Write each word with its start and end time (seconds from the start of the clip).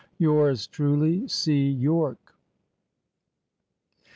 "Yours 0.17 0.65
truly, 0.65 1.27
"C. 1.27 1.69
Yorke." 1.69 2.33